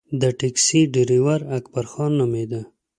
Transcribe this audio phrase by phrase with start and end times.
[0.21, 2.61] د ټیکسي ډریور اکبرخان نومېده.